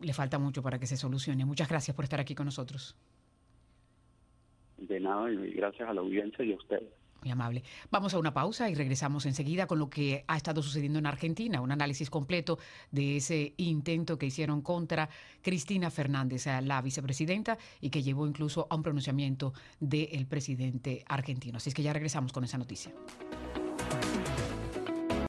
le 0.00 0.12
falta 0.12 0.38
mucho 0.38 0.62
para 0.62 0.78
que 0.78 0.86
se 0.86 0.96
solucione. 0.96 1.44
Muchas 1.44 1.68
gracias 1.68 1.94
por 1.94 2.04
estar 2.04 2.20
aquí 2.20 2.34
con 2.34 2.46
nosotros. 2.46 2.96
De 4.78 4.98
nada, 4.98 5.30
y 5.30 5.52
gracias 5.52 5.88
a 5.88 5.94
la 5.94 6.00
audiencia 6.00 6.44
y 6.44 6.52
a 6.52 6.56
ustedes. 6.56 7.01
Muy 7.22 7.30
amable. 7.30 7.62
Vamos 7.90 8.14
a 8.14 8.18
una 8.18 8.34
pausa 8.34 8.68
y 8.68 8.74
regresamos 8.74 9.26
enseguida 9.26 9.68
con 9.68 9.78
lo 9.78 9.88
que 9.88 10.24
ha 10.26 10.36
estado 10.36 10.60
sucediendo 10.60 10.98
en 10.98 11.06
Argentina, 11.06 11.60
un 11.60 11.70
análisis 11.70 12.10
completo 12.10 12.58
de 12.90 13.18
ese 13.18 13.54
intento 13.58 14.18
que 14.18 14.26
hicieron 14.26 14.60
contra 14.60 15.08
Cristina 15.40 15.90
Fernández, 15.90 16.46
la 16.62 16.82
vicepresidenta, 16.82 17.58
y 17.80 17.90
que 17.90 18.02
llevó 18.02 18.26
incluso 18.26 18.66
a 18.68 18.74
un 18.74 18.82
pronunciamiento 18.82 19.52
del 19.78 20.26
presidente 20.26 21.04
argentino. 21.06 21.58
Así 21.58 21.68
es 21.68 21.74
que 21.74 21.82
ya 21.84 21.92
regresamos 21.92 22.32
con 22.32 22.42
esa 22.42 22.58
noticia. 22.58 22.92